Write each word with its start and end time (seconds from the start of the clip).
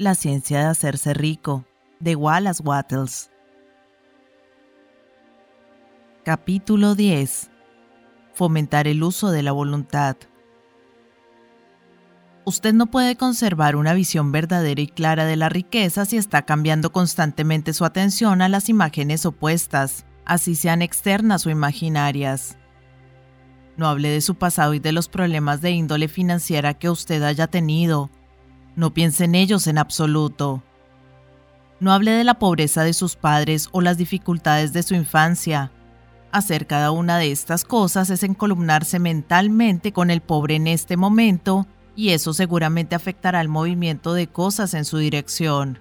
La 0.00 0.14
ciencia 0.14 0.60
de 0.60 0.66
hacerse 0.66 1.12
rico, 1.12 1.64
de 1.98 2.14
Wallace 2.14 2.62
Wattles. 2.62 3.32
Capítulo 6.24 6.94
10. 6.94 7.50
Fomentar 8.32 8.86
el 8.86 9.02
uso 9.02 9.32
de 9.32 9.42
la 9.42 9.50
voluntad. 9.50 10.16
Usted 12.44 12.74
no 12.74 12.86
puede 12.86 13.16
conservar 13.16 13.74
una 13.74 13.92
visión 13.92 14.30
verdadera 14.30 14.80
y 14.80 14.86
clara 14.86 15.24
de 15.24 15.34
la 15.34 15.48
riqueza 15.48 16.04
si 16.04 16.16
está 16.16 16.42
cambiando 16.42 16.92
constantemente 16.92 17.72
su 17.72 17.84
atención 17.84 18.40
a 18.40 18.48
las 18.48 18.68
imágenes 18.68 19.26
opuestas, 19.26 20.06
así 20.24 20.54
sean 20.54 20.80
externas 20.80 21.44
o 21.44 21.50
imaginarias. 21.50 22.56
No 23.76 23.88
hable 23.88 24.10
de 24.10 24.20
su 24.20 24.36
pasado 24.36 24.74
y 24.74 24.78
de 24.78 24.92
los 24.92 25.08
problemas 25.08 25.60
de 25.60 25.72
índole 25.72 26.06
financiera 26.06 26.74
que 26.74 26.88
usted 26.88 27.20
haya 27.24 27.48
tenido, 27.48 28.12
no 28.78 28.94
piense 28.94 29.24
en 29.24 29.34
ellos 29.34 29.66
en 29.66 29.76
absoluto. 29.76 30.62
No 31.80 31.92
hable 31.92 32.12
de 32.12 32.22
la 32.22 32.38
pobreza 32.38 32.84
de 32.84 32.92
sus 32.92 33.16
padres 33.16 33.68
o 33.72 33.80
las 33.80 33.98
dificultades 33.98 34.72
de 34.72 34.84
su 34.84 34.94
infancia. 34.94 35.72
Hacer 36.30 36.68
cada 36.68 36.92
una 36.92 37.18
de 37.18 37.32
estas 37.32 37.64
cosas 37.64 38.08
es 38.10 38.22
encolumnarse 38.22 39.00
mentalmente 39.00 39.92
con 39.92 40.12
el 40.12 40.20
pobre 40.20 40.54
en 40.54 40.68
este 40.68 40.96
momento 40.96 41.66
y 41.96 42.10
eso 42.10 42.32
seguramente 42.32 42.94
afectará 42.94 43.40
el 43.40 43.48
movimiento 43.48 44.14
de 44.14 44.28
cosas 44.28 44.74
en 44.74 44.84
su 44.84 44.98
dirección. 44.98 45.80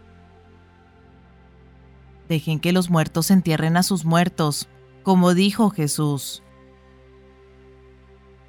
Dejen 2.28 2.60
que 2.60 2.72
los 2.72 2.90
muertos 2.90 3.30
entierren 3.30 3.78
a 3.78 3.84
sus 3.84 4.06
muertos, 4.06 4.70
como 5.04 5.36
dijo 5.36 5.70
Jesús. 5.70 6.42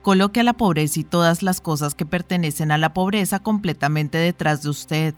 Coloque 0.03 0.41
a 0.41 0.45
la 0.45 0.53
pobreza 0.53 1.01
y 1.01 1.05
todas 1.05 1.43
las 1.43 1.61
cosas 1.61 1.95
que 1.95 2.07
pertenecen 2.07 2.71
a 2.71 2.79
la 2.79 2.95
pobreza 2.95 3.41
completamente 3.41 4.19
detrás 4.19 4.63
de 4.63 4.71
usted. 4.71 5.15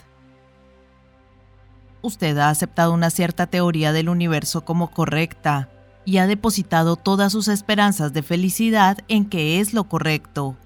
Usted 2.03 2.39
ha 2.39 2.49
aceptado 2.49 2.93
una 2.93 3.11
cierta 3.11 3.47
teoría 3.47 3.93
del 3.93 4.09
universo 4.09 4.65
como 4.65 4.91
correcta 4.91 5.69
y 6.05 6.17
ha 6.17 6.27
depositado 6.27 6.97
todas 6.97 7.33
sus 7.33 7.49
esperanzas 7.49 8.13
de 8.13 8.23
felicidad 8.23 8.99
en 9.09 9.27
que 9.27 9.61
es 9.61 9.75
lo 9.75 9.85
correcto. 9.85 10.57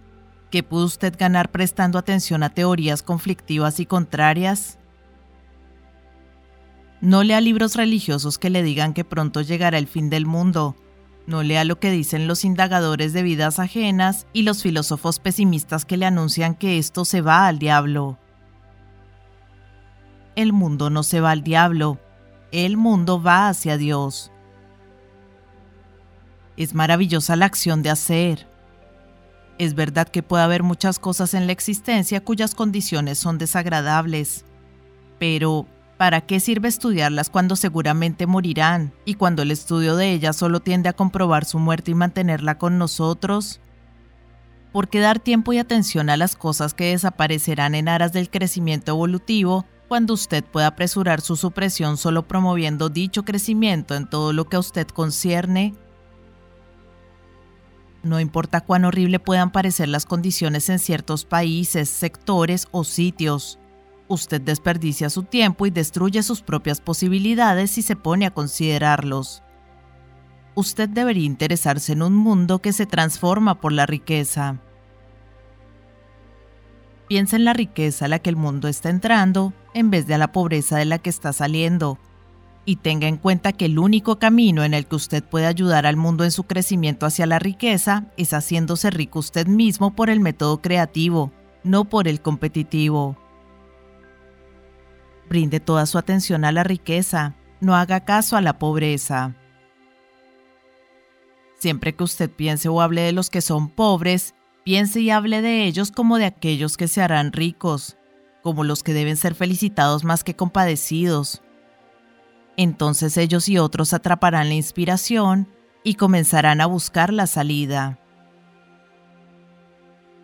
¿Qué 0.51 0.63
pudo 0.63 0.85
usted 0.85 1.15
ganar 1.19 1.51
prestando 1.51 1.99
atención 1.99 2.45
a 2.45 2.51
teorías 2.51 3.03
conflictivas 3.03 3.81
y 3.81 3.87
contrarias? 3.87 4.79
No 7.01 7.25
lea 7.25 7.41
libros 7.41 7.75
religiosos 7.75 8.39
que 8.39 8.51
le 8.51 8.63
digan 8.63 8.95
que 8.95 9.05
pronto 9.05 9.43
llegará 9.43 9.79
el 9.79 9.89
fin 9.89 10.09
del 10.09 10.25
mundo, 10.25 10.77
no 11.27 11.43
lea 11.43 11.65
lo 11.65 11.79
que 11.81 11.91
dicen 11.91 12.27
los 12.29 12.45
indagadores 12.45 13.13
de 13.13 13.23
vidas 13.23 13.59
ajenas 13.59 14.27
y 14.33 14.43
los 14.43 14.63
filósofos 14.63 15.19
pesimistas 15.19 15.85
que 15.85 15.97
le 15.97 16.07
anuncian 16.07 16.55
que 16.55 16.79
esto 16.79 17.05
se 17.05 17.23
va 17.23 17.47
al 17.47 17.59
diablo. 17.59 18.19
El 20.37 20.53
mundo 20.53 20.91
no 20.91 21.03
se 21.03 21.21
va 21.21 21.31
al 21.31 21.43
diablo, 21.43 21.99
el 22.53 22.77
mundo 22.77 23.23
va 23.23 23.49
hacia 23.49 23.77
Dios. 23.77 24.31
Es 26.57 26.75
maravillosa 26.75 27.37
la 27.37 27.47
acción 27.47 27.83
de 27.83 27.91
hacer. 27.91 28.47
Es 29.59 29.75
verdad 29.75 30.09
que 30.09 30.23
puede 30.23 30.45
haber 30.45 30.63
muchas 30.63 30.99
cosas 30.99 31.35
en 31.35 31.47
la 31.47 31.53
existencia 31.53 32.23
cuyas 32.23 32.55
condiciones 32.55 33.19
son 33.19 33.39
desagradables, 33.39 34.45
pero 35.19 35.67
¿Para 36.05 36.21
qué 36.21 36.39
sirve 36.39 36.69
estudiarlas 36.69 37.31
cuando 37.31 37.57
seguramente 37.57 38.27
morirán 38.27 38.93
y 39.07 39.15
cuando 39.15 39.41
el 39.41 39.51
estudio 39.51 39.97
de 39.97 40.13
ellas 40.13 40.37
solo 40.37 40.61
tiende 40.61 40.91
a 40.91 40.93
comprobar 40.93 41.47
su 41.47 41.59
muerte 41.59 41.93
y 41.93 41.95
mantenerla 41.95 42.59
con 42.59 42.77
nosotros? 42.77 43.59
¿Por 44.71 44.89
qué 44.89 45.01
dar 45.01 45.19
tiempo 45.19 45.55
y 45.55 45.59
atención 45.59 46.11
a 46.11 46.19
las 46.19 46.37
cosas 46.37 46.75
que 46.75 46.91
desaparecerán 46.91 47.75
en 47.75 47.89
aras 47.89 48.13
del 48.13 48.29
crecimiento 48.29 48.93
evolutivo 48.93 49.65
cuando 49.89 50.13
usted 50.13 50.45
puede 50.45 50.67
apresurar 50.67 51.23
su 51.23 51.37
supresión 51.37 51.97
solo 51.97 52.29
promoviendo 52.29 52.91
dicho 52.91 53.25
crecimiento 53.25 53.95
en 53.95 54.07
todo 54.07 54.35
lo 54.35 54.45
que 54.45 54.57
a 54.57 54.61
usted 54.61 54.87
concierne? 54.87 55.73
No 58.03 58.21
importa 58.21 58.61
cuán 58.61 58.85
horrible 58.85 59.21
puedan 59.21 59.53
parecer 59.53 59.89
las 59.89 60.05
condiciones 60.05 60.69
en 60.69 60.81
ciertos 60.81 61.25
países, 61.25 61.89
sectores 61.89 62.69
o 62.73 62.85
sitios, 62.85 63.59
Usted 64.07 64.41
desperdicia 64.41 65.09
su 65.09 65.23
tiempo 65.23 65.67
y 65.67 65.71
destruye 65.71 66.23
sus 66.23 66.43
propias 66.43 66.81
posibilidades 66.81 67.71
si 67.71 67.83
se 67.83 67.97
pone 67.97 68.27
a 68.27 68.31
considerarlos. 68.31 69.43
Usted 70.55 70.89
debería 70.89 71.25
interesarse 71.25 71.93
en 71.93 72.03
un 72.03 72.15
mundo 72.15 72.61
que 72.61 72.73
se 72.73 72.87
transforma 72.87 73.61
por 73.61 73.73
la 73.73 73.87
riqueza. 73.87 74.61
Piensa 77.09 77.37
en 77.37 77.45
la 77.45 77.55
riqueza 77.55 78.05
a 78.05 78.09
la 78.09 78.19
que 78.19 78.31
el 78.31 78.37
mundo 78.37 78.69
está 78.69 78.91
entrando 78.91 79.53
en 79.73 79.91
vez 79.91 80.07
de 80.07 80.15
a 80.15 80.19
la 80.19 80.33
pobreza 80.33 80.77
de 80.77 80.85
la 80.85 80.99
que 80.99 81.11
está 81.11 81.33
saliendo. 81.33 81.99
Y 82.67 82.77
tenga 82.77 83.09
en 83.09 83.17
cuenta 83.17 83.53
que 83.53 83.67
el 83.67 83.79
único 83.79 84.19
camino 84.19 84.65
en 84.65 84.75
el 84.75 84.87
que 84.87 84.97
usted 84.97 85.23
puede 85.23 85.47
ayudar 85.47 85.87
al 85.87 85.97
mundo 85.97 86.25
en 86.25 86.31
su 86.31 86.45
crecimiento 86.45 87.05
hacia 87.05 87.27
la 87.27 87.39
riqueza 87.39 88.07
es 88.17 88.33
haciéndose 88.33 88.91
rico 88.91 89.19
usted 89.19 89.47
mismo 89.47 89.95
por 89.95 90.09
el 90.09 90.21
método 90.21 90.63
creativo, 90.63 91.33
no 91.63 91.85
por 91.85 92.09
el 92.09 92.23
competitivo. 92.23 93.19
Brinde 95.29 95.61
toda 95.61 95.87
su 95.87 95.99
atención 95.99 96.45
a 96.45 96.53
la 96.53 96.65
riqueza, 96.65 97.35
no 97.61 97.75
haga 97.75 98.05
caso 98.05 98.37
a 98.37 98.41
la 98.41 98.59
pobreza. 98.59 99.35
Siempre 101.59 101.95
que 101.95 102.05
usted 102.05 102.31
piense 102.31 102.69
o 102.69 102.81
hable 102.81 103.03
de 103.03 103.13
los 103.13 103.31
que 103.31 103.41
son 103.41 103.69
pobres, 103.69 104.35
piense 104.65 105.01
y 105.01 105.11
hable 105.11 105.41
de 105.41 105.65
ellos 105.65 105.91
como 105.93 106.19
de 106.19 106.27
aquellos 106.27 106.77
que 106.77 106.89
se 106.89 107.01
harán 107.01 107.33
ricos, 107.33 107.97
como 108.43 108.65
los 108.65 108.83
que 108.83 108.93
deben 108.93 109.17
ser 109.17 109.35
felicitados 109.35 110.05
más 110.05 110.25
que 110.25 110.37
compadecidos. 110.37 111.43
Entonces 112.57 113.17
ellos 113.17 113.49
y 113.49 113.59
otros 113.59 113.95
atraparán 113.95 114.49
la 114.49 114.55
inspiración 114.55 115.49
y 115.83 115.95
comenzarán 115.95 116.61
a 116.61 116.67
buscar 116.67 117.13
la 117.13 117.27
salida. 117.27 117.99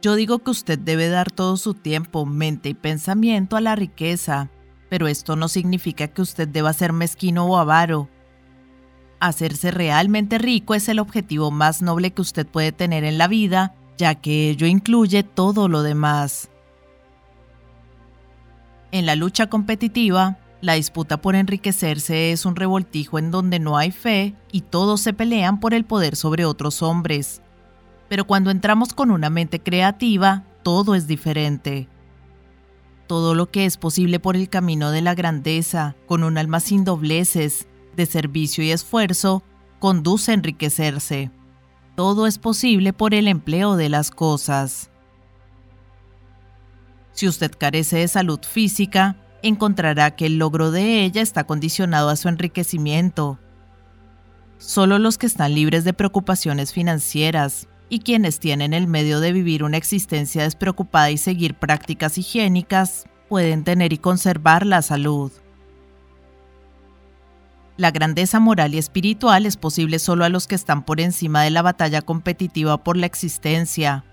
Yo 0.02 0.14
digo 0.14 0.38
que 0.38 0.50
usted 0.50 0.78
debe 0.78 1.08
dar 1.08 1.30
todo 1.30 1.56
su 1.56 1.74
tiempo, 1.74 2.24
mente 2.24 2.70
y 2.70 2.74
pensamiento 2.74 3.56
a 3.56 3.60
la 3.60 3.76
riqueza, 3.76 4.50
pero 4.90 5.06
esto 5.06 5.36
no 5.36 5.48
significa 5.48 6.08
que 6.08 6.20
usted 6.20 6.48
deba 6.48 6.74
ser 6.74 6.92
mezquino 6.92 7.46
o 7.46 7.56
avaro. 7.56 8.10
Hacerse 9.20 9.70
realmente 9.70 10.36
rico 10.36 10.74
es 10.74 10.88
el 10.88 10.98
objetivo 10.98 11.50
más 11.50 11.80
noble 11.80 12.10
que 12.10 12.20
usted 12.20 12.46
puede 12.46 12.72
tener 12.72 13.04
en 13.04 13.16
la 13.16 13.28
vida, 13.28 13.74
ya 13.96 14.16
que 14.16 14.50
ello 14.50 14.66
incluye 14.66 15.22
todo 15.22 15.68
lo 15.68 15.82
demás. 15.82 16.50
En 18.90 19.06
la 19.06 19.14
lucha 19.14 19.48
competitiva, 19.48 20.38
la 20.60 20.74
disputa 20.74 21.22
por 21.22 21.36
enriquecerse 21.36 22.32
es 22.32 22.44
un 22.44 22.56
revoltijo 22.56 23.18
en 23.18 23.30
donde 23.30 23.60
no 23.60 23.78
hay 23.78 23.92
fe 23.92 24.34
y 24.50 24.62
todos 24.62 25.00
se 25.00 25.12
pelean 25.12 25.60
por 25.60 25.72
el 25.72 25.84
poder 25.84 26.16
sobre 26.16 26.44
otros 26.44 26.82
hombres. 26.82 27.42
Pero 28.08 28.26
cuando 28.26 28.50
entramos 28.50 28.92
con 28.92 29.12
una 29.12 29.30
mente 29.30 29.60
creativa, 29.60 30.42
todo 30.64 30.96
es 30.96 31.06
diferente 31.06 31.88
todo 33.10 33.34
lo 33.34 33.50
que 33.50 33.66
es 33.66 33.76
posible 33.76 34.20
por 34.20 34.36
el 34.36 34.48
camino 34.48 34.92
de 34.92 35.00
la 35.00 35.16
grandeza, 35.16 35.96
con 36.06 36.22
un 36.22 36.38
alma 36.38 36.60
sin 36.60 36.84
dobleces, 36.84 37.66
de 37.96 38.06
servicio 38.06 38.62
y 38.62 38.70
esfuerzo, 38.70 39.42
conduce 39.80 40.30
a 40.30 40.34
enriquecerse. 40.34 41.32
Todo 41.96 42.28
es 42.28 42.38
posible 42.38 42.92
por 42.92 43.12
el 43.14 43.26
empleo 43.26 43.74
de 43.74 43.88
las 43.88 44.12
cosas. 44.12 44.92
Si 47.10 47.26
usted 47.26 47.50
carece 47.58 47.96
de 47.96 48.06
salud 48.06 48.38
física, 48.48 49.16
encontrará 49.42 50.14
que 50.14 50.26
el 50.26 50.38
logro 50.38 50.70
de 50.70 51.02
ella 51.02 51.20
está 51.20 51.42
condicionado 51.42 52.10
a 52.10 52.16
su 52.16 52.28
enriquecimiento. 52.28 53.40
Solo 54.58 55.00
los 55.00 55.18
que 55.18 55.26
están 55.26 55.56
libres 55.56 55.82
de 55.82 55.94
preocupaciones 55.94 56.72
financieras, 56.72 57.66
y 57.90 57.98
quienes 57.98 58.38
tienen 58.38 58.72
el 58.72 58.86
medio 58.86 59.20
de 59.20 59.32
vivir 59.32 59.64
una 59.64 59.76
existencia 59.76 60.44
despreocupada 60.44 61.10
y 61.10 61.18
seguir 61.18 61.54
prácticas 61.54 62.16
higiénicas 62.16 63.04
pueden 63.28 63.64
tener 63.64 63.92
y 63.92 63.98
conservar 63.98 64.64
la 64.64 64.80
salud. 64.80 65.32
La 67.76 67.90
grandeza 67.90 68.40
moral 68.40 68.74
y 68.74 68.78
espiritual 68.78 69.44
es 69.44 69.56
posible 69.56 69.98
solo 69.98 70.24
a 70.24 70.28
los 70.28 70.46
que 70.46 70.54
están 70.54 70.84
por 70.84 71.00
encima 71.00 71.42
de 71.42 71.50
la 71.50 71.62
batalla 71.62 72.02
competitiva 72.02 72.82
por 72.84 72.96
la 72.96 73.06
existencia, 73.06 74.04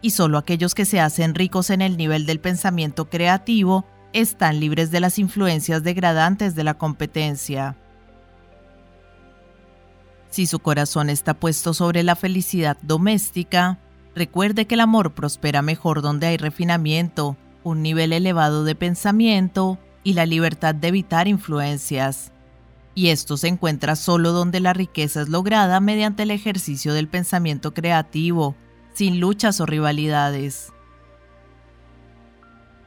y 0.00 0.10
solo 0.10 0.38
aquellos 0.38 0.74
que 0.74 0.84
se 0.84 1.00
hacen 1.00 1.34
ricos 1.34 1.70
en 1.70 1.82
el 1.82 1.96
nivel 1.96 2.26
del 2.26 2.40
pensamiento 2.40 3.10
creativo 3.10 3.84
están 4.12 4.60
libres 4.60 4.90
de 4.90 5.00
las 5.00 5.18
influencias 5.18 5.82
degradantes 5.82 6.54
de 6.54 6.64
la 6.64 6.74
competencia. 6.74 7.76
Si 10.32 10.46
su 10.46 10.60
corazón 10.60 11.10
está 11.10 11.34
puesto 11.34 11.74
sobre 11.74 12.02
la 12.02 12.16
felicidad 12.16 12.78
doméstica, 12.80 13.78
recuerde 14.14 14.66
que 14.66 14.76
el 14.76 14.80
amor 14.80 15.12
prospera 15.12 15.60
mejor 15.60 16.00
donde 16.00 16.26
hay 16.26 16.38
refinamiento, 16.38 17.36
un 17.64 17.82
nivel 17.82 18.14
elevado 18.14 18.64
de 18.64 18.74
pensamiento 18.74 19.78
y 20.02 20.14
la 20.14 20.24
libertad 20.24 20.74
de 20.74 20.88
evitar 20.88 21.28
influencias. 21.28 22.32
Y 22.94 23.08
esto 23.08 23.36
se 23.36 23.48
encuentra 23.48 23.94
solo 23.94 24.32
donde 24.32 24.60
la 24.60 24.72
riqueza 24.72 25.20
es 25.20 25.28
lograda 25.28 25.80
mediante 25.80 26.22
el 26.22 26.30
ejercicio 26.30 26.94
del 26.94 27.08
pensamiento 27.08 27.74
creativo, 27.74 28.56
sin 28.94 29.20
luchas 29.20 29.60
o 29.60 29.66
rivalidades. 29.66 30.72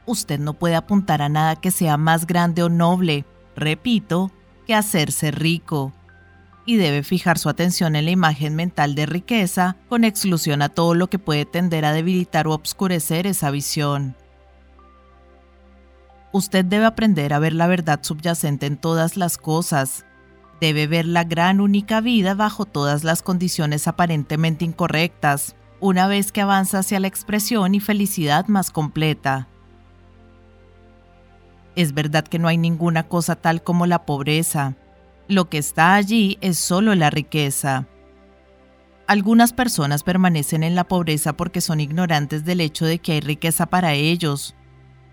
usted 0.04 0.40
no 0.40 0.54
puede 0.54 0.74
apuntar 0.74 1.22
a 1.22 1.28
nada 1.28 1.54
que 1.54 1.70
sea 1.70 1.96
más 1.96 2.26
grande 2.26 2.64
o 2.64 2.68
noble, 2.68 3.24
repito, 3.54 4.32
que 4.66 4.74
hacerse 4.74 5.30
rico. 5.30 5.92
Y 6.66 6.76
debe 6.76 7.04
fijar 7.04 7.38
su 7.38 7.48
atención 7.48 7.94
en 7.94 8.04
la 8.04 8.10
imagen 8.10 8.56
mental 8.56 8.96
de 8.96 9.06
riqueza, 9.06 9.76
con 9.88 10.02
exclusión 10.02 10.62
a 10.62 10.68
todo 10.68 10.94
lo 10.94 11.08
que 11.08 11.20
puede 11.20 11.44
tender 11.44 11.84
a 11.84 11.92
debilitar 11.92 12.48
o 12.48 12.52
obscurecer 12.52 13.28
esa 13.28 13.52
visión. 13.52 14.16
Usted 16.32 16.64
debe 16.64 16.84
aprender 16.84 17.32
a 17.32 17.38
ver 17.38 17.52
la 17.52 17.68
verdad 17.68 18.00
subyacente 18.02 18.66
en 18.66 18.76
todas 18.76 19.16
las 19.16 19.38
cosas. 19.38 20.04
Debe 20.60 20.86
ver 20.86 21.06
la 21.06 21.24
gran 21.24 21.60
única 21.60 22.00
vida 22.00 22.34
bajo 22.34 22.66
todas 22.66 23.04
las 23.04 23.22
condiciones 23.22 23.86
aparentemente 23.86 24.64
incorrectas, 24.64 25.54
una 25.80 26.08
vez 26.08 26.32
que 26.32 26.40
avanza 26.40 26.80
hacia 26.80 26.98
la 26.98 27.06
expresión 27.06 27.74
y 27.74 27.80
felicidad 27.80 28.48
más 28.48 28.70
completa. 28.70 29.48
Es 31.76 31.94
verdad 31.94 32.24
que 32.24 32.38
no 32.38 32.48
hay 32.48 32.58
ninguna 32.58 33.06
cosa 33.06 33.36
tal 33.36 33.62
como 33.62 33.86
la 33.86 34.04
pobreza. 34.04 34.74
Lo 35.28 35.48
que 35.48 35.58
está 35.58 35.94
allí 35.94 36.38
es 36.40 36.58
solo 36.58 36.94
la 36.94 37.10
riqueza. 37.10 37.86
Algunas 39.08 39.52
personas 39.52 40.02
permanecen 40.02 40.62
en 40.62 40.74
la 40.74 40.84
pobreza 40.84 41.36
porque 41.36 41.60
son 41.60 41.80
ignorantes 41.80 42.44
del 42.44 42.60
hecho 42.60 42.84
de 42.86 42.98
que 42.98 43.12
hay 43.12 43.20
riqueza 43.20 43.66
para 43.66 43.94
ellos, 43.94 44.54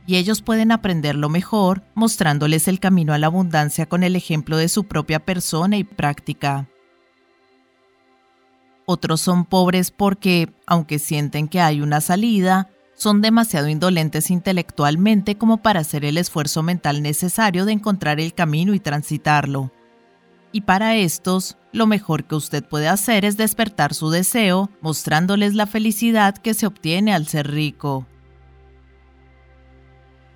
y 0.05 0.17
ellos 0.17 0.41
pueden 0.41 0.71
aprenderlo 0.71 1.29
mejor 1.29 1.83
mostrándoles 1.95 2.67
el 2.67 2.79
camino 2.79 3.13
a 3.13 3.17
la 3.17 3.27
abundancia 3.27 3.87
con 3.87 4.03
el 4.03 4.15
ejemplo 4.15 4.57
de 4.57 4.69
su 4.69 4.83
propia 4.85 5.19
persona 5.19 5.77
y 5.77 5.83
práctica. 5.83 6.67
Otros 8.85 9.21
son 9.21 9.45
pobres 9.45 9.91
porque, 9.91 10.53
aunque 10.67 10.99
sienten 10.99 11.47
que 11.47 11.61
hay 11.61 11.81
una 11.81 12.01
salida, 12.01 12.69
son 12.95 13.21
demasiado 13.21 13.69
indolentes 13.69 14.29
intelectualmente 14.29 15.37
como 15.37 15.57
para 15.57 15.79
hacer 15.79 16.03
el 16.05 16.17
esfuerzo 16.17 16.63
mental 16.63 17.01
necesario 17.01 17.65
de 17.65 17.71
encontrar 17.71 18.19
el 18.19 18.33
camino 18.33 18.73
y 18.73 18.79
transitarlo. 18.79 19.71
Y 20.53 20.61
para 20.61 20.95
estos, 20.95 21.57
lo 21.71 21.87
mejor 21.87 22.25
que 22.25 22.35
usted 22.35 22.63
puede 22.63 22.87
hacer 22.87 23.25
es 23.25 23.37
despertar 23.37 23.95
su 23.95 24.11
deseo, 24.11 24.69
mostrándoles 24.81 25.55
la 25.55 25.65
felicidad 25.65 26.37
que 26.37 26.53
se 26.53 26.67
obtiene 26.67 27.11
al 27.11 27.27
ser 27.27 27.49
rico. 27.49 28.05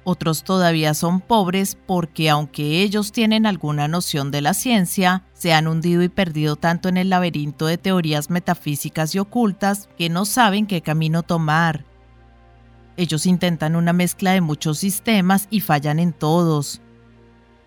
Otros 0.04 0.44
todavía 0.44 0.96
son 0.96 1.22
pobres 1.22 1.78
porque 1.86 2.32
aunque 2.32 2.82
ellos 2.82 3.12
tienen 3.12 3.46
alguna 3.46 3.88
noción 3.88 4.32
de 4.32 4.42
la 4.42 4.56
ciencia, 4.56 5.24
se 5.34 5.54
han 5.54 5.68
hundido 5.68 6.02
y 6.02 6.10
perdido 6.10 6.56
tanto 6.56 6.90
en 6.90 6.98
el 6.98 7.10
laberinto 7.10 7.68
de 7.68 7.78
teorías 7.78 8.32
metafísicas 8.32 9.14
y 9.14 9.20
ocultas 9.20 9.88
que 9.98 10.10
no 10.10 10.26
saben 10.26 10.66
qué 10.66 10.82
camino 10.82 11.22
tomar. 11.22 11.86
Ellos 12.96 13.28
intentan 13.28 13.76
una 13.76 13.94
mezcla 13.94 14.32
de 14.32 14.42
muchos 14.42 14.80
sistemas 14.80 15.48
y 15.52 15.60
fallan 15.60 16.00
en 16.00 16.14
todos. 16.14 16.82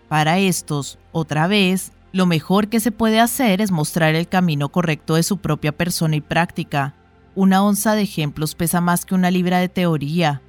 Para 0.08 0.38
estos, 0.38 0.98
otra 1.12 1.46
vez, 1.46 1.92
lo 2.12 2.26
mejor 2.26 2.68
que 2.68 2.80
se 2.80 2.90
puede 2.90 3.20
hacer 3.20 3.60
es 3.60 3.70
mostrar 3.70 4.14
el 4.14 4.28
camino 4.28 4.70
correcto 4.70 5.14
de 5.14 5.22
su 5.22 5.38
propia 5.38 5.72
persona 5.72 6.16
y 6.16 6.20
práctica. 6.20 6.96
Una 7.36 7.62
onza 7.62 7.94
de 7.94 8.02
ejemplos 8.02 8.56
pesa 8.56 8.80
más 8.80 9.04
que 9.04 9.14
una 9.14 9.30
libra 9.30 9.58
de 9.58 9.68
teoría. 9.68 10.42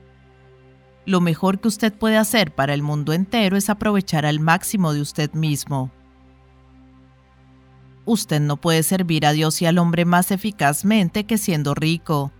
Lo 1.05 1.21
mejor 1.21 1.59
que 1.59 1.67
usted 1.67 1.93
puede 1.93 2.17
hacer 2.17 2.55
para 2.55 2.73
el 2.73 2.81
mundo 2.81 3.13
entero 3.13 3.57
es 3.57 3.69
aprovechar 3.69 4.25
al 4.25 4.39
máximo 4.39 4.93
de 4.93 5.01
usted 5.01 5.31
mismo. 5.33 5.91
Usted 8.05 8.41
no 8.41 8.57
puede 8.57 8.81
servir 8.81 9.27
a 9.27 9.31
Dios 9.31 9.61
y 9.61 9.67
al 9.67 9.77
hombre 9.77 10.05
más 10.05 10.31
eficazmente 10.31 11.25
que 11.25 11.37
siendo 11.37 11.75
rico. 11.75 12.31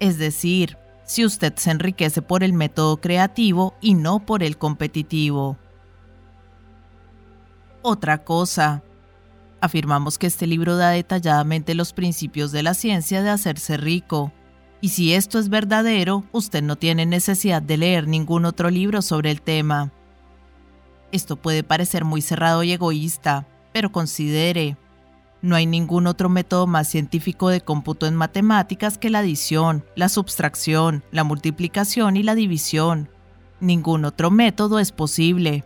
Es 0.00 0.16
decir, 0.16 0.78
si 1.04 1.26
usted 1.26 1.54
se 1.56 1.70
enriquece 1.70 2.22
por 2.22 2.42
el 2.42 2.54
método 2.54 3.02
creativo 3.02 3.74
y 3.82 3.92
no 3.94 4.24
por 4.24 4.42
el 4.42 4.56
competitivo. 4.56 5.58
Otra 7.82 8.24
cosa. 8.24 8.82
Afirmamos 9.60 10.16
que 10.16 10.28
este 10.28 10.46
libro 10.46 10.76
da 10.76 10.90
detalladamente 10.90 11.74
los 11.74 11.92
principios 11.92 12.52
de 12.52 12.62
la 12.62 12.74
ciencia 12.74 13.22
de 13.22 13.30
hacerse 13.30 13.76
rico, 13.76 14.32
y 14.80 14.90
si 14.90 15.14
esto 15.14 15.38
es 15.38 15.48
verdadero, 15.48 16.24
usted 16.32 16.62
no 16.62 16.76
tiene 16.76 17.06
necesidad 17.06 17.62
de 17.62 17.76
leer 17.76 18.08
ningún 18.08 18.44
otro 18.44 18.70
libro 18.70 19.02
sobre 19.02 19.30
el 19.30 19.42
tema. 19.42 19.92
Esto 21.12 21.36
puede 21.36 21.62
parecer 21.62 22.04
muy 22.04 22.22
cerrado 22.22 22.62
y 22.62 22.72
egoísta, 22.72 23.46
pero 23.72 23.92
considere, 23.92 24.76
no 25.42 25.56
hay 25.56 25.66
ningún 25.66 26.06
otro 26.06 26.28
método 26.28 26.68
más 26.68 26.86
científico 26.86 27.48
de 27.48 27.60
cómputo 27.60 28.06
en 28.06 28.14
matemáticas 28.14 28.96
que 28.96 29.10
la 29.10 29.18
adición, 29.18 29.84
la 29.96 30.08
subtracción, 30.08 31.02
la 31.10 31.24
multiplicación 31.24 32.16
y 32.16 32.22
la 32.22 32.36
división. 32.36 33.08
Ningún 33.58 34.04
otro 34.04 34.30
método 34.30 34.78
es 34.78 34.92
posible. 34.92 35.64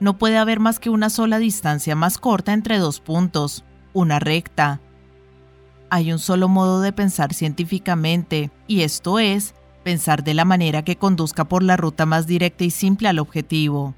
No 0.00 0.18
puede 0.18 0.38
haber 0.38 0.60
más 0.60 0.78
que 0.78 0.90
una 0.90 1.10
sola 1.10 1.38
distancia 1.38 1.96
más 1.96 2.18
corta 2.18 2.52
entre 2.52 2.78
dos 2.78 3.00
puntos, 3.00 3.64
una 3.92 4.18
recta, 4.18 4.80
hay 5.90 6.12
un 6.12 6.18
solo 6.18 6.48
modo 6.48 6.80
de 6.80 6.92
pensar 6.92 7.32
científicamente, 7.32 8.50
y 8.66 8.82
esto 8.82 9.18
es 9.18 9.54
pensar 9.84 10.22
de 10.22 10.34
la 10.34 10.44
manera 10.44 10.82
que 10.82 10.96
conduzca 10.96 11.46
por 11.46 11.62
la 11.62 11.76
ruta 11.76 12.04
más 12.04 12.26
directa 12.26 12.64
y 12.64 12.70
simple 12.70 13.08
al 13.08 13.18
objetivo. 13.18 13.94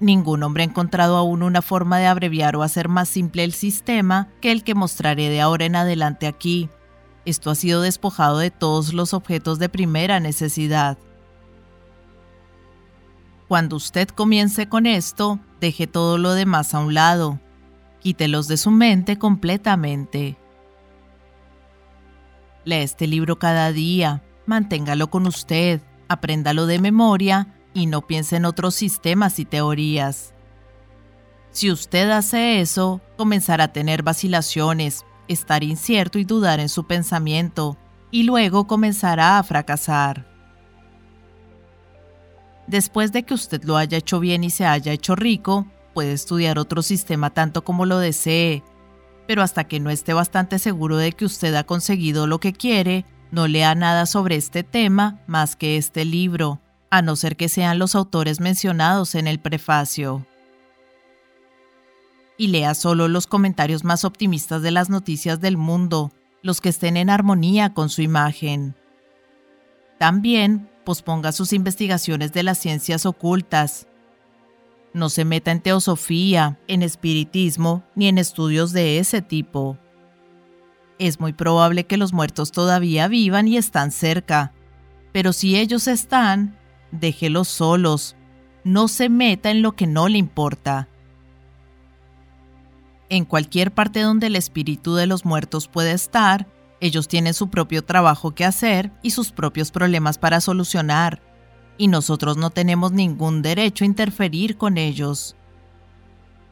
Ningún 0.00 0.42
hombre 0.42 0.62
ha 0.62 0.66
encontrado 0.66 1.16
aún 1.16 1.42
una 1.42 1.60
forma 1.60 1.98
de 1.98 2.06
abreviar 2.06 2.56
o 2.56 2.62
hacer 2.62 2.88
más 2.88 3.08
simple 3.08 3.44
el 3.44 3.52
sistema 3.52 4.28
que 4.40 4.52
el 4.52 4.62
que 4.62 4.74
mostraré 4.74 5.28
de 5.28 5.40
ahora 5.40 5.66
en 5.66 5.76
adelante 5.76 6.26
aquí. 6.26 6.70
Esto 7.24 7.50
ha 7.50 7.54
sido 7.54 7.82
despojado 7.82 8.38
de 8.38 8.50
todos 8.50 8.94
los 8.94 9.12
objetos 9.12 9.58
de 9.58 9.68
primera 9.68 10.20
necesidad. 10.20 10.96
Cuando 13.48 13.76
usted 13.76 14.08
comience 14.08 14.68
con 14.68 14.84
esto, 14.84 15.40
deje 15.58 15.86
todo 15.86 16.18
lo 16.18 16.34
demás 16.34 16.74
a 16.74 16.80
un 16.80 16.92
lado. 16.92 17.40
Quítelos 18.00 18.46
de 18.46 18.58
su 18.58 18.70
mente 18.70 19.18
completamente. 19.18 20.36
Lea 22.64 22.82
este 22.82 23.06
libro 23.06 23.38
cada 23.38 23.72
día, 23.72 24.22
manténgalo 24.44 25.08
con 25.08 25.26
usted, 25.26 25.80
apréndalo 26.08 26.66
de 26.66 26.78
memoria 26.78 27.54
y 27.72 27.86
no 27.86 28.06
piense 28.06 28.36
en 28.36 28.44
otros 28.44 28.74
sistemas 28.74 29.38
y 29.38 29.46
teorías. 29.46 30.34
Si 31.50 31.70
usted 31.70 32.10
hace 32.10 32.60
eso, 32.60 33.00
comenzará 33.16 33.64
a 33.64 33.72
tener 33.72 34.02
vacilaciones, 34.02 35.06
estar 35.26 35.64
incierto 35.64 36.18
y 36.18 36.24
dudar 36.24 36.60
en 36.60 36.68
su 36.68 36.86
pensamiento, 36.86 37.78
y 38.10 38.24
luego 38.24 38.66
comenzará 38.66 39.38
a 39.38 39.42
fracasar. 39.42 40.37
Después 42.68 43.12
de 43.12 43.22
que 43.22 43.32
usted 43.34 43.64
lo 43.64 43.78
haya 43.78 43.96
hecho 43.96 44.20
bien 44.20 44.44
y 44.44 44.50
se 44.50 44.66
haya 44.66 44.92
hecho 44.92 45.16
rico, 45.16 45.66
puede 45.94 46.12
estudiar 46.12 46.58
otro 46.58 46.82
sistema 46.82 47.30
tanto 47.30 47.64
como 47.64 47.86
lo 47.86 47.98
desee, 47.98 48.62
pero 49.26 49.42
hasta 49.42 49.64
que 49.64 49.80
no 49.80 49.88
esté 49.88 50.12
bastante 50.12 50.58
seguro 50.58 50.98
de 50.98 51.12
que 51.12 51.24
usted 51.24 51.54
ha 51.54 51.64
conseguido 51.64 52.26
lo 52.26 52.40
que 52.40 52.52
quiere, 52.52 53.06
no 53.30 53.48
lea 53.48 53.74
nada 53.74 54.04
sobre 54.04 54.36
este 54.36 54.62
tema 54.62 55.18
más 55.26 55.56
que 55.56 55.78
este 55.78 56.04
libro, 56.04 56.60
a 56.90 57.00
no 57.00 57.16
ser 57.16 57.36
que 57.36 57.48
sean 57.48 57.78
los 57.78 57.94
autores 57.94 58.38
mencionados 58.38 59.14
en 59.14 59.26
el 59.26 59.40
prefacio. 59.40 60.26
Y 62.36 62.48
lea 62.48 62.74
solo 62.74 63.08
los 63.08 63.26
comentarios 63.26 63.82
más 63.82 64.04
optimistas 64.04 64.60
de 64.60 64.70
las 64.70 64.90
noticias 64.90 65.40
del 65.40 65.56
mundo, 65.56 66.12
los 66.42 66.60
que 66.60 66.68
estén 66.68 66.98
en 66.98 67.10
armonía 67.10 67.72
con 67.72 67.88
su 67.88 68.02
imagen. 68.02 68.76
También 69.98 70.70
posponga 70.88 71.32
sus 71.32 71.52
investigaciones 71.52 72.32
de 72.32 72.42
las 72.42 72.56
ciencias 72.56 73.04
ocultas, 73.04 73.86
no 74.94 75.10
se 75.10 75.26
meta 75.26 75.50
en 75.50 75.60
teosofía, 75.60 76.58
en 76.66 76.82
espiritismo, 76.82 77.84
ni 77.94 78.08
en 78.08 78.16
estudios 78.16 78.72
de 78.72 78.98
ese 78.98 79.20
tipo. 79.20 79.76
Es 80.98 81.20
muy 81.20 81.34
probable 81.34 81.84
que 81.84 81.98
los 81.98 82.14
muertos 82.14 82.52
todavía 82.52 83.06
vivan 83.06 83.48
y 83.48 83.58
están 83.58 83.90
cerca, 83.90 84.54
pero 85.12 85.34
si 85.34 85.58
ellos 85.58 85.88
están, 85.88 86.58
déjelos 86.90 87.48
solos. 87.48 88.16
No 88.64 88.88
se 88.88 89.10
meta 89.10 89.50
en 89.50 89.60
lo 89.60 89.72
que 89.72 89.86
no 89.86 90.08
le 90.08 90.16
importa. 90.16 90.88
En 93.10 93.26
cualquier 93.26 93.72
parte 93.72 94.00
donde 94.00 94.28
el 94.28 94.36
espíritu 94.36 94.94
de 94.94 95.06
los 95.06 95.26
muertos 95.26 95.68
puede 95.68 95.92
estar, 95.92 96.46
ellos 96.80 97.08
tienen 97.08 97.34
su 97.34 97.48
propio 97.48 97.84
trabajo 97.84 98.34
que 98.34 98.44
hacer 98.44 98.92
y 99.02 99.10
sus 99.10 99.32
propios 99.32 99.70
problemas 99.70 100.18
para 100.18 100.40
solucionar 100.40 101.22
y 101.78 101.86
nosotros 101.86 102.36
no 102.36 102.50
tenemos 102.50 102.92
ningún 102.92 103.40
derecho 103.40 103.84
a 103.84 103.86
interferir 103.86 104.58
con 104.58 104.76
ellos. 104.76 105.36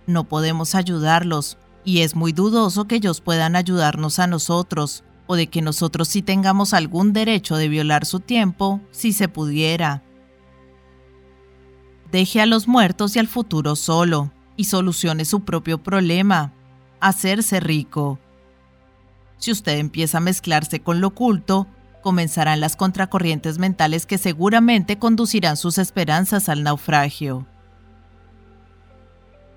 No 0.06 0.24
podemos 0.24 0.76
ayudarlos, 0.76 1.58
y 1.84 2.00
es 2.00 2.14
muy 2.14 2.32
dudoso 2.32 2.86
que 2.86 2.94
ellos 2.94 3.20
puedan 3.20 3.56
ayudarnos 3.56 4.20
a 4.20 4.28
nosotros, 4.28 5.02
o 5.26 5.34
de 5.34 5.48
que 5.48 5.60
nosotros 5.60 6.06
sí 6.08 6.22
tengamos 6.22 6.72
algún 6.72 7.12
derecho 7.12 7.56
de 7.56 7.68
violar 7.68 8.06
su 8.06 8.20
tiempo, 8.20 8.80
si 8.92 9.12
se 9.12 9.28
pudiera. 9.28 10.04
Deje 12.12 12.40
a 12.40 12.46
los 12.46 12.68
muertos 12.68 13.16
y 13.16 13.18
al 13.18 13.26
futuro 13.26 13.74
solo, 13.74 14.30
y 14.56 14.64
solucione 14.64 15.24
su 15.24 15.40
propio 15.40 15.82
problema, 15.82 16.52
hacerse 17.00 17.58
rico. 17.58 18.20
Si 19.38 19.52
usted 19.52 19.78
empieza 19.78 20.18
a 20.18 20.22
mezclarse 20.22 20.80
con 20.80 21.00
lo 21.00 21.08
oculto, 21.08 21.66
comenzarán 22.02 22.60
las 22.60 22.76
contracorrientes 22.76 23.58
mentales 23.58 24.06
que 24.06 24.18
seguramente 24.18 24.98
conducirán 24.98 25.56
sus 25.56 25.78
esperanzas 25.78 26.48
al 26.48 26.62
naufragio. 26.62 27.46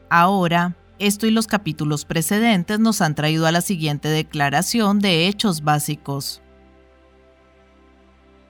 Ahora, 0.09 0.75
esto 0.97 1.27
y 1.27 1.31
los 1.31 1.47
capítulos 1.47 2.05
precedentes 2.05 2.79
nos 2.79 3.01
han 3.01 3.15
traído 3.15 3.45
a 3.45 3.51
la 3.51 3.61
siguiente 3.61 4.07
declaración 4.07 4.99
de 4.99 5.27
hechos 5.27 5.61
básicos. 5.63 6.41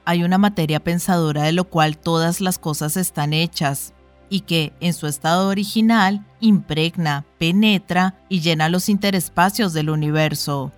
Hay 0.05 0.23
una 0.23 0.37
materia 0.37 0.79
pensadora 0.79 1.43
de 1.43 1.51
lo 1.51 1.65
cual 1.65 1.97
todas 1.97 2.41
las 2.41 2.57
cosas 2.57 2.97
están 2.97 3.33
hechas, 3.33 3.93
y 4.29 4.41
que, 4.41 4.73
en 4.79 4.93
su 4.93 5.07
estado 5.07 5.49
original, 5.49 6.25
impregna, 6.39 7.25
penetra 7.37 8.15
y 8.29 8.41
llena 8.41 8.69
los 8.69 8.89
interespacios 8.89 9.73
del 9.73 9.89
universo. 9.89 10.71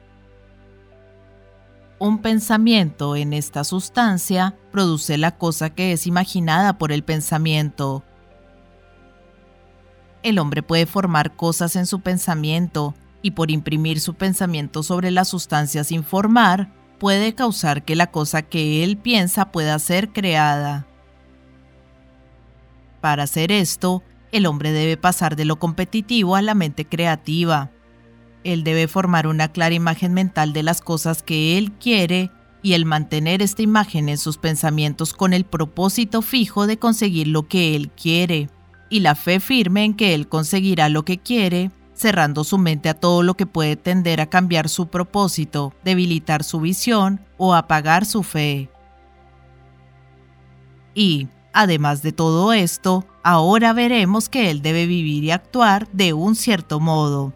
Un 2.01 2.17
pensamiento 2.17 3.15
en 3.15 3.31
esta 3.31 3.63
sustancia 3.63 4.55
produce 4.71 5.19
la 5.19 5.37
cosa 5.37 5.69
que 5.69 5.91
es 5.91 6.07
imaginada 6.07 6.79
por 6.79 6.91
el 6.91 7.03
pensamiento. 7.03 8.03
El 10.23 10.39
hombre 10.39 10.63
puede 10.63 10.87
formar 10.87 11.35
cosas 11.35 11.75
en 11.75 11.85
su 11.85 11.99
pensamiento 11.99 12.95
y 13.21 13.29
por 13.29 13.51
imprimir 13.51 13.99
su 13.99 14.15
pensamiento 14.15 14.81
sobre 14.81 15.11
la 15.11 15.25
sustancia 15.25 15.83
sin 15.83 16.03
formar, 16.03 16.73
puede 16.97 17.35
causar 17.35 17.83
que 17.83 17.95
la 17.95 18.07
cosa 18.07 18.41
que 18.41 18.83
él 18.83 18.97
piensa 18.97 19.51
pueda 19.51 19.77
ser 19.77 20.09
creada. 20.11 20.87
Para 22.99 23.21
hacer 23.21 23.51
esto, 23.51 24.01
el 24.31 24.47
hombre 24.47 24.71
debe 24.71 24.97
pasar 24.97 25.35
de 25.35 25.45
lo 25.45 25.59
competitivo 25.59 26.35
a 26.35 26.41
la 26.41 26.55
mente 26.55 26.83
creativa. 26.83 27.69
Él 28.43 28.63
debe 28.63 28.87
formar 28.87 29.27
una 29.27 29.51
clara 29.51 29.75
imagen 29.75 30.13
mental 30.13 30.53
de 30.53 30.63
las 30.63 30.81
cosas 30.81 31.23
que 31.23 31.57
él 31.57 31.71
quiere 31.73 32.31
y 32.63 32.73
el 32.73 32.85
mantener 32.85 33.41
esta 33.41 33.61
imagen 33.61 34.09
en 34.09 34.17
sus 34.17 34.37
pensamientos 34.37 35.13
con 35.13 35.33
el 35.33 35.45
propósito 35.45 36.21
fijo 36.21 36.67
de 36.67 36.77
conseguir 36.77 37.27
lo 37.27 37.47
que 37.47 37.75
él 37.75 37.89
quiere, 37.89 38.49
y 38.89 38.99
la 38.99 39.15
fe 39.15 39.39
firme 39.39 39.83
en 39.83 39.93
que 39.95 40.13
él 40.13 40.27
conseguirá 40.27 40.89
lo 40.89 41.03
que 41.03 41.17
quiere, 41.17 41.71
cerrando 41.93 42.43
su 42.43 42.57
mente 42.57 42.89
a 42.89 42.93
todo 42.93 43.23
lo 43.23 43.35
que 43.35 43.45
puede 43.45 43.75
tender 43.75 44.21
a 44.21 44.29
cambiar 44.29 44.69
su 44.69 44.87
propósito, 44.87 45.73
debilitar 45.83 46.43
su 46.43 46.59
visión 46.59 47.21
o 47.37 47.55
apagar 47.55 48.05
su 48.05 48.21
fe. 48.21 48.69
Y, 50.93 51.27
Además 51.53 52.01
de 52.01 52.13
todo 52.13 52.53
esto, 52.53 53.05
ahora 53.23 53.73
veremos 53.73 54.29
que 54.29 54.51
él 54.51 54.61
debe 54.61 54.85
vivir 54.85 55.23
y 55.23 55.31
actuar 55.31 55.87
de 55.91 56.13
un 56.13 56.35
cierto 56.35 56.79
modo. 56.79 57.33